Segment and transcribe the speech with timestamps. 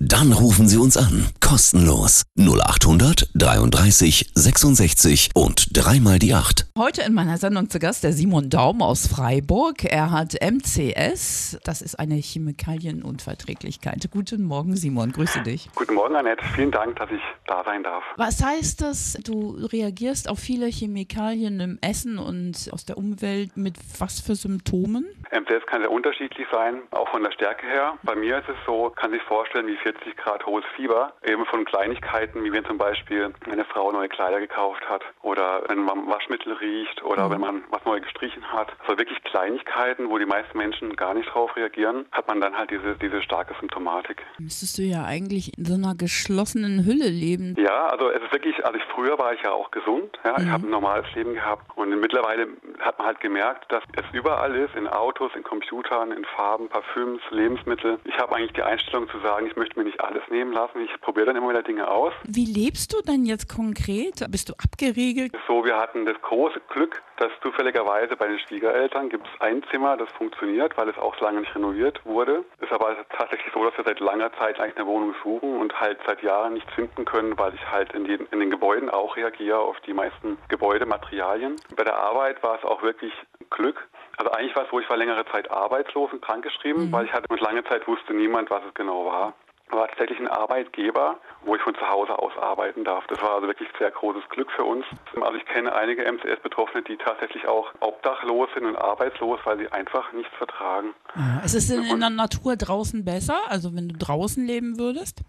[0.00, 1.26] Dann rufen Sie uns an.
[1.40, 2.22] Kostenlos.
[2.38, 6.66] 0800 33 66 und dreimal die 8.
[6.78, 9.82] Heute in meiner Sendung zu Gast der Simon Daum aus Freiburg.
[9.82, 14.08] Er hat MCS, das ist eine Chemikalienunverträglichkeit.
[14.12, 15.68] Guten Morgen, Simon, grüße dich.
[15.74, 16.44] Guten Morgen, Annette.
[16.54, 18.04] Vielen Dank, dass ich da sein darf.
[18.16, 19.18] Was heißt das?
[19.24, 25.06] Du reagierst auf viele Chemikalien im Essen und aus der Umwelt mit was für Symptomen?
[25.32, 27.98] MCS kann sehr unterschiedlich sein, auch von der Stärke her.
[28.04, 31.64] Bei mir ist es so, kann sich vorstellen, wie 40 Grad hohes Fieber, eben von
[31.64, 36.52] Kleinigkeiten, wie wenn zum Beispiel eine Frau neue Kleider gekauft hat oder wenn man Waschmittel
[36.54, 37.32] riecht oder mhm.
[37.32, 38.68] wenn man was neu gestrichen hat.
[38.80, 42.70] Also wirklich Kleinigkeiten, wo die meisten Menschen gar nicht drauf reagieren, hat man dann halt
[42.70, 44.22] diese, diese starke Symptomatik.
[44.38, 47.56] Müsstest du ja eigentlich in so einer geschlossenen Hülle leben.
[47.58, 50.44] Ja, also es ist wirklich, also ich, früher war ich ja auch gesund, ja, mhm.
[50.44, 52.48] ich habe ein normales Leben gehabt und mittlerweile
[52.80, 57.22] hat man halt gemerkt, dass es überall ist, in Autos, in Computern, in Farben, Parfüms,
[57.30, 57.98] Lebensmittel.
[58.04, 61.00] Ich habe eigentlich die Einstellung zu sagen, ich möchte mir nicht alles nehmen lassen, ich
[61.00, 62.12] probiere dann immer wieder Dinge aus.
[62.24, 64.26] Wie lebst du denn jetzt konkret?
[64.30, 65.32] Bist du abgeriegelt?
[65.46, 69.96] So, wir hatten das große Glück, dass zufälligerweise bei den Schwiegereltern gibt es ein Zimmer,
[69.96, 72.44] das funktioniert, weil es auch lange nicht renoviert wurde.
[72.60, 75.98] Ist aber tatsächlich so, dass wir seit langer Zeit eigentlich eine Wohnung suchen und halt
[76.06, 79.58] seit Jahren nichts finden können, weil ich halt in den, in den Gebäuden auch reagiere
[79.58, 81.56] auf die meisten Gebäudematerialien.
[81.76, 83.12] Bei der Arbeit war es auch wirklich
[83.50, 83.88] Glück.
[84.16, 86.92] Also eigentlich war es so, ich war längere Zeit arbeitslos und krankgeschrieben, mhm.
[86.92, 89.34] weil ich hatte lange Zeit wusste niemand, was es genau war
[89.70, 93.06] war tatsächlich ein Arbeitgeber, wo ich von zu Hause aus arbeiten darf.
[93.08, 94.84] Das war also wirklich sehr großes Glück für uns.
[95.20, 100.12] Also ich kenne einige MCS-Betroffene, die tatsächlich auch obdachlos sind und arbeitslos, weil sie einfach
[100.12, 100.94] nichts vertragen.
[101.14, 105.22] Ja, ist es denn in der Natur draußen besser, also wenn du draußen leben würdest?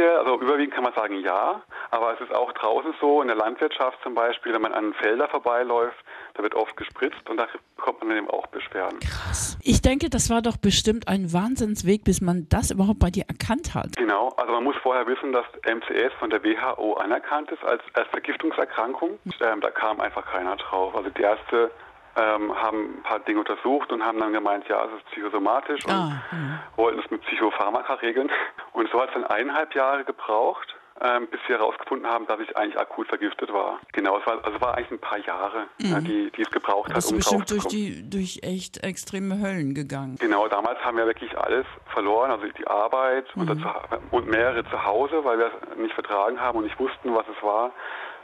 [0.00, 3.36] Prinzipiell, also überwiegend kann man sagen ja, aber es ist auch draußen so, in der
[3.36, 5.96] Landwirtschaft zum Beispiel, wenn man an Felder vorbeiläuft,
[6.34, 8.98] da wird oft gespritzt und da bekommt man eben auch Beschwerden.
[9.00, 9.58] Krass.
[9.62, 13.74] Ich denke, das war doch bestimmt ein Wahnsinnsweg, bis man das überhaupt bei dir erkannt
[13.74, 13.96] hat.
[13.96, 18.08] Genau, also man muss vorher wissen, dass MCS von der WHO anerkannt ist als, als
[18.08, 19.18] Vergiftungserkrankung.
[19.40, 20.94] Ähm, da kam einfach keiner drauf.
[20.94, 21.70] Also die erste
[22.16, 25.92] ähm, haben ein paar Dinge untersucht und haben dann gemeint, ja, es ist psychosomatisch und
[25.92, 26.62] ah, ja.
[26.76, 28.30] wollten es mit Psychopharmaka regeln.
[28.72, 32.56] Und so hat es dann eineinhalb Jahre gebraucht, ähm, bis wir herausgefunden haben, dass ich
[32.56, 33.80] eigentlich akut vergiftet war.
[33.92, 35.90] Genau, es war, also es war eigentlich ein paar Jahre, mhm.
[35.90, 40.16] ja, die, die es gebraucht hat, um bestimmt durch die durch echt extreme Höllen gegangen.
[40.20, 43.48] Genau, damals haben wir wirklich alles verloren, also die Arbeit mhm.
[43.48, 43.66] und,
[44.10, 47.42] und mehrere zu Hause, weil wir es nicht vertragen haben und nicht wussten, was es
[47.42, 47.72] war.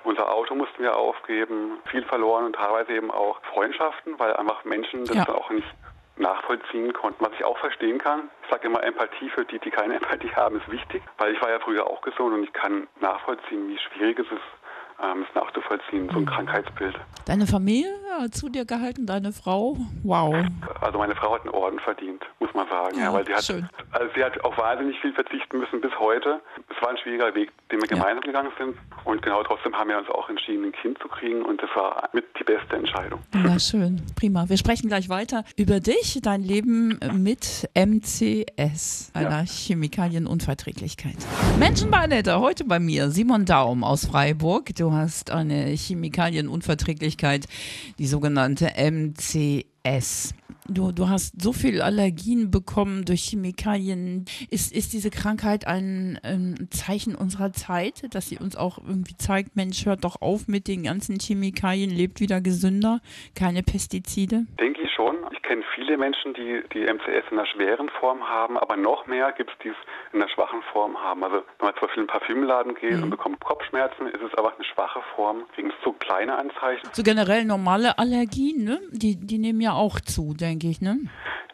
[0.04, 5.04] Unser Auto mussten wir aufgeben, viel verloren und teilweise eben auch Freundschaften, weil einfach Menschen
[5.04, 5.28] das ja.
[5.28, 5.66] auch nicht
[6.18, 8.30] nachvollziehen konnten, was ich auch verstehen kann.
[8.44, 11.50] Ich sage immer, Empathie für die, die keine Empathie haben, ist wichtig, weil ich war
[11.50, 14.40] ja früher auch gesund und ich kann nachvollziehen, wie schwierig es ist,
[15.02, 16.26] ähm, es nachzuvollziehen, so ein mhm.
[16.26, 16.98] Krankheitsbild.
[17.26, 19.76] Deine Familie hat zu dir gehalten, deine Frau?
[20.04, 20.34] Wow.
[20.80, 22.96] Also meine Frau hat einen Orden verdient, muss man sagen.
[22.96, 23.68] Ja, ja weil sie hat, schön.
[23.92, 26.40] Also sie hat auch wahnsinnig viel verzichten müssen bis heute.
[26.74, 28.26] Es war ein schwieriger Weg, den wir gemeinsam ja.
[28.26, 28.76] gegangen sind.
[29.04, 31.42] Und genau trotzdem haben wir uns auch entschieden, ein Kind zu kriegen.
[31.42, 33.20] Und das war mit die beste Entscheidung.
[33.34, 34.02] Ja, schön.
[34.14, 34.48] Prima.
[34.48, 39.44] Wir sprechen gleich weiter über dich, dein Leben mit MCS, einer ja.
[39.44, 41.16] Chemikalienunverträglichkeit.
[41.58, 44.74] Menschenbeinette, heute bei mir Simon Daum aus Freiburg.
[44.76, 47.46] Du hast eine Chemikalienunverträglichkeit,
[47.98, 49.75] die sogenannte MCS.
[50.68, 54.24] Du, du hast so viel Allergien bekommen durch Chemikalien.
[54.50, 59.54] Ist, ist diese Krankheit ein, ein Zeichen unserer Zeit, dass sie uns auch irgendwie zeigt,
[59.54, 63.00] Mensch, hört doch auf mit den ganzen Chemikalien, lebt wieder gesünder,
[63.36, 64.46] keine Pestizide?
[64.58, 64.85] Denke
[65.46, 69.50] kenne viele Menschen, die die MCS in einer schweren Form haben, aber noch mehr gibt
[69.50, 69.76] es, die es
[70.12, 71.22] in einer schwachen Form haben.
[71.24, 73.04] Also wenn man zum Beispiel in einen Parfümladen geht mhm.
[73.04, 76.88] und bekommt Kopfschmerzen, ist es aber eine schwache Form, kriegen es so kleine Anzeichen.
[76.92, 78.80] So generell normale Allergien, ne?
[78.90, 80.98] die, die nehmen ja auch zu, denke ich, ne?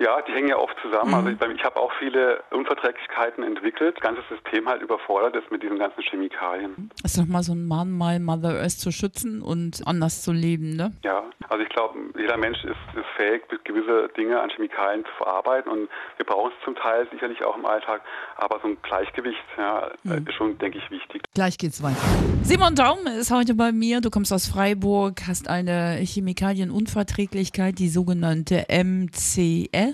[0.02, 1.10] Ja, die hängen ja oft zusammen.
[1.10, 1.14] Mhm.
[1.14, 3.96] Also ich, ich habe auch viele Unverträglichkeiten entwickelt.
[3.96, 6.90] Das ganze System halt überfordert ist mit diesen ganzen Chemikalien.
[7.02, 10.32] Das ist doch mal so ein Mann, mal Mother Earth zu schützen und anders zu
[10.32, 10.92] leben, ne?
[11.04, 15.70] Ja, also ich glaube, jeder Mensch ist, ist fähig, gewisse Dinge an Chemikalien zu verarbeiten
[15.70, 18.02] und wir brauchen es zum Teil sicherlich auch im Alltag,
[18.36, 20.26] aber so ein Gleichgewicht ja, mhm.
[20.26, 21.22] ist schon, denke ich, wichtig.
[21.34, 21.96] Gleich geht's weiter.
[22.42, 24.00] Simon Daum ist heute bei mir.
[24.00, 29.91] Du kommst aus Freiburg, hast eine Chemikalienunverträglichkeit, die sogenannte MCS.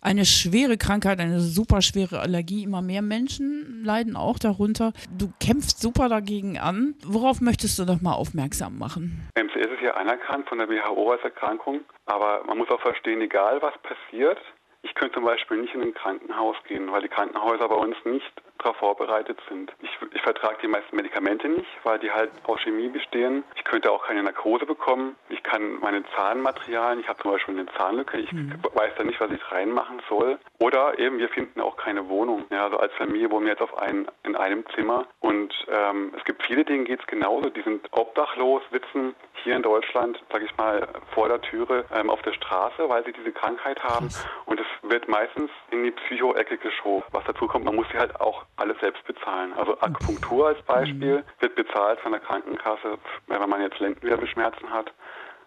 [0.00, 2.64] Eine schwere Krankheit, eine super schwere Allergie.
[2.64, 4.92] Immer mehr Menschen leiden auch darunter.
[5.16, 6.94] Du kämpfst super dagegen an.
[7.04, 9.28] Worauf möchtest du noch mal aufmerksam machen?
[9.36, 13.60] MCS ist ja anerkannt von der WHO als Erkrankung, aber man muss auch verstehen, egal
[13.62, 14.38] was passiert,
[14.82, 18.32] ich könnte zum Beispiel nicht in ein Krankenhaus gehen, weil die Krankenhäuser bei uns nicht
[18.58, 19.72] darauf vorbereitet sind.
[19.80, 23.44] Ich, ich vertrage die meisten Medikamente nicht, weil die halt aus Chemie bestehen.
[23.54, 25.16] Ich könnte auch keine Narkose bekommen.
[25.28, 28.54] Ich kann meine Zahnmaterialien, ich habe zum Beispiel eine Zahnlücke, ich mhm.
[28.74, 30.38] weiß da nicht, was ich reinmachen soll.
[30.58, 32.44] Oder eben, wir finden auch keine Wohnung.
[32.50, 36.24] Ja, also als Familie wohnen wir jetzt auf ein, in einem Zimmer und ähm, es
[36.24, 37.50] gibt viele, denen geht es genauso.
[37.50, 42.22] Die sind obdachlos, sitzen hier in Deutschland, sage ich mal, vor der Türe ähm, auf
[42.22, 44.08] der Straße, weil sie diese Krankheit haben.
[44.46, 47.04] Und es wird meistens in die Psycho-Ecke geschoben.
[47.12, 49.52] Was dazu kommt, man muss sie halt auch alles selbst bezahlen.
[49.54, 54.92] Also Akupunktur als Beispiel wird bezahlt von der Krankenkasse, wenn man jetzt Lendenwirbelschmerzen hat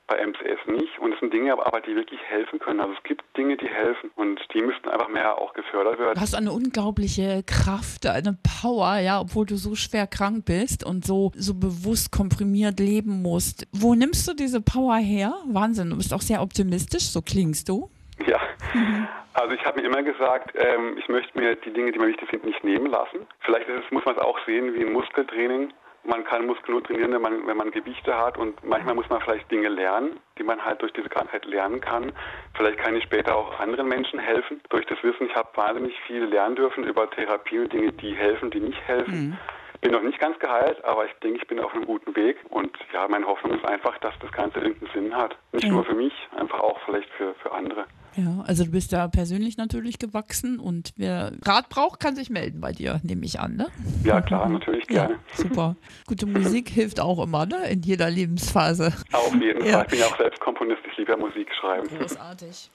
[0.07, 0.99] bei MCS nicht.
[0.99, 2.81] Und es sind Dinge aber, die wirklich helfen können.
[2.81, 6.15] Also es gibt Dinge, die helfen und die müssten einfach mehr auch gefördert werden.
[6.15, 11.05] Du hast eine unglaubliche Kraft, eine Power, ja, obwohl du so schwer krank bist und
[11.05, 13.67] so, so bewusst komprimiert leben musst.
[13.71, 15.33] Wo nimmst du diese Power her?
[15.47, 17.89] Wahnsinn, du bist auch sehr optimistisch, so klingst du.
[18.25, 18.39] Ja.
[18.73, 19.07] Mhm.
[19.33, 22.29] Also ich habe mir immer gesagt, ähm, ich möchte mir die Dinge, die mir wichtig
[22.29, 23.27] sind, nicht nehmen lassen.
[23.41, 25.73] Vielleicht es, muss man es auch sehen wie ein Muskeltraining
[26.03, 29.21] man kann Muskeln nur trainieren, wenn man, wenn man Gewichte hat und manchmal muss man
[29.21, 32.11] vielleicht Dinge lernen, die man halt durch diese Krankheit lernen kann.
[32.55, 34.61] Vielleicht kann ich später auch anderen Menschen helfen.
[34.69, 38.49] Durch das Wissen, ich habe wahnsinnig viel lernen dürfen über Therapie und Dinge, die helfen,
[38.49, 39.13] die nicht helfen.
[39.13, 39.37] Mhm.
[39.81, 42.37] Bin noch nicht ganz geheilt, aber ich denke, ich bin auf einem guten Weg.
[42.49, 45.35] Und ja, meine Hoffnung ist einfach, dass das Ganze irgendeinen Sinn hat.
[45.51, 45.71] Nicht ja.
[45.71, 47.85] nur für mich, einfach auch vielleicht für, für andere.
[48.15, 52.59] Ja, also du bist da persönlich natürlich gewachsen und wer Rat braucht, kann sich melden
[52.59, 53.67] bei dir, nehme ich an, ne?
[54.03, 55.13] Ja, klar, natürlich gerne.
[55.13, 55.75] Ja, super.
[56.07, 57.69] Gute Musik hilft auch immer, ne?
[57.69, 58.93] In jeder Lebensphase.
[59.13, 59.73] Auf jeden ja.
[59.73, 59.83] Fall.
[59.85, 61.87] Ich bin ja auch selbst Komponist, ich liebe ja Musik schreiben.
[61.87, 62.69] Großartig.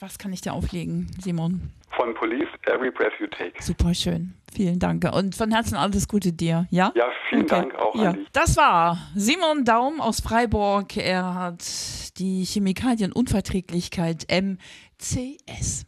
[0.00, 1.72] Was kann ich dir auflegen, Simon?
[1.90, 3.60] Von Police, Every Breath You Take.
[3.60, 4.37] Super schön.
[4.54, 5.04] Vielen Dank.
[5.12, 6.92] Und von Herzen alles Gute dir, ja?
[6.94, 7.50] Ja, vielen okay.
[7.50, 8.10] Dank auch ja.
[8.10, 8.28] an dich.
[8.32, 10.96] Das war Simon Daum aus Freiburg.
[10.96, 11.64] Er hat
[12.18, 15.84] die Chemikalienunverträglichkeit MCS.